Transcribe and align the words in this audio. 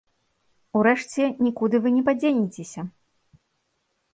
Урэшце, 0.77 1.27
нікуды 1.47 1.75
вы 1.83 1.89
не 1.99 2.01
падзенецеся! 2.07 2.81